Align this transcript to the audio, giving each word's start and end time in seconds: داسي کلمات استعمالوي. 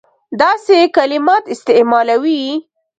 داسي 0.39 0.79
کلمات 0.95 1.43
استعمالوي. 1.55 2.41